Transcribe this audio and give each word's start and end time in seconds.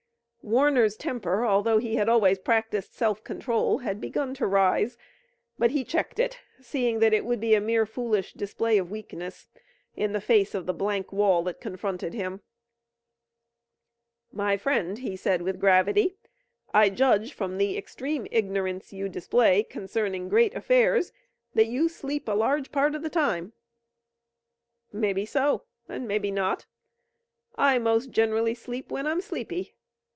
Warner's 0.43 0.95
temper, 0.97 1.45
although 1.45 1.77
he 1.77 1.95
had 1.97 2.09
always 2.09 2.39
practiced 2.39 2.95
self 2.95 3.23
control, 3.23 3.77
had 3.77 4.01
begun 4.01 4.33
to 4.33 4.47
rise, 4.47 4.97
but 5.59 5.69
he 5.69 5.83
checked 5.83 6.17
it, 6.19 6.39
seeing 6.59 6.97
that 6.99 7.13
it 7.13 7.25
would 7.25 7.39
be 7.39 7.53
a 7.53 7.61
mere 7.61 7.85
foolish 7.85 8.33
display 8.33 8.79
of 8.79 8.89
weakness 8.89 9.47
in 9.95 10.13
the 10.13 10.19
face 10.19 10.55
of 10.55 10.65
the 10.65 10.73
blank 10.73 11.13
wall 11.13 11.43
that 11.43 11.61
confronted 11.61 12.15
him. 12.15 12.41
"My 14.31 14.57
friend," 14.57 14.97
he 14.97 15.15
said 15.15 15.43
with 15.43 15.59
gravity, 15.59 16.17
"I 16.73 16.89
judge 16.89 17.33
from 17.33 17.57
the 17.59 17.77
extreme 17.77 18.25
ignorance 18.31 18.91
you 18.91 19.09
display 19.09 19.61
concerning 19.63 20.27
great 20.27 20.55
affairs 20.55 21.13
that 21.53 21.67
you 21.67 21.87
sleep 21.87 22.27
a 22.27 22.31
large 22.33 22.71
part 22.71 22.95
of 22.95 23.03
the 23.03 23.11
time." 23.11 23.53
"Mebbe 24.91 25.25
so, 25.27 25.65
an' 25.87 26.07
mebbe 26.07 26.33
not. 26.33 26.65
I 27.57 27.77
most 27.77 28.09
gen'ally 28.09 28.53
sleep 28.53 28.89
when 28.89 29.05
I'm 29.05 29.21
sleepy. 29.21 29.75